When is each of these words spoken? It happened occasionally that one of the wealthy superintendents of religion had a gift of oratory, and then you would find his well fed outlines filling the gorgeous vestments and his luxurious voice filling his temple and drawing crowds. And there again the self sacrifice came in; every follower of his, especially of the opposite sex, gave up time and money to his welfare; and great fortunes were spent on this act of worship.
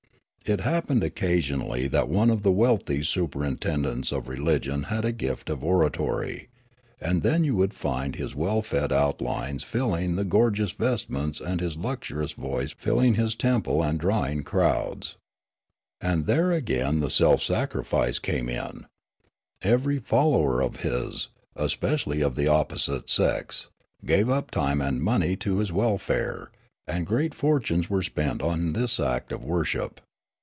It 0.43 0.61
happened 0.61 1.01
occasionally 1.03 1.87
that 1.89 2.09
one 2.09 2.29
of 2.31 2.41
the 2.43 2.51
wealthy 2.51 3.03
superintendents 3.03 4.11
of 4.11 4.27
religion 4.27 4.83
had 4.85 5.05
a 5.05 5.11
gift 5.13 5.49
of 5.51 5.63
oratory, 5.63 6.49
and 6.99 7.21
then 7.23 7.43
you 7.45 7.55
would 7.55 7.73
find 7.75 8.15
his 8.15 8.35
well 8.35 8.61
fed 8.63 8.91
outlines 8.91 9.61
filling 9.63 10.15
the 10.15 10.25
gorgeous 10.25 10.71
vestments 10.73 11.39
and 11.39 11.61
his 11.61 11.77
luxurious 11.77 12.31
voice 12.33 12.73
filling 12.77 13.13
his 13.13 13.33
temple 13.35 13.81
and 13.83 13.99
drawing 13.99 14.41
crowds. 14.43 15.15
And 16.01 16.25
there 16.25 16.51
again 16.51 16.99
the 17.01 17.11
self 17.11 17.41
sacrifice 17.41 18.17
came 18.19 18.49
in; 18.49 18.87
every 19.61 19.99
follower 19.99 20.59
of 20.61 20.77
his, 20.77 21.29
especially 21.55 22.21
of 22.21 22.33
the 22.35 22.47
opposite 22.49 23.09
sex, 23.11 23.69
gave 24.05 24.27
up 24.27 24.49
time 24.51 24.81
and 24.81 25.01
money 25.03 25.35
to 25.37 25.59
his 25.59 25.71
welfare; 25.71 26.51
and 26.87 27.05
great 27.05 27.33
fortunes 27.35 27.89
were 27.91 28.03
spent 28.03 28.41
on 28.41 28.73
this 28.73 28.99
act 28.99 29.31
of 29.31 29.45
worship. 29.45 30.01